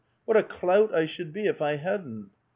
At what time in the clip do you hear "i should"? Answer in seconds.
0.95-1.31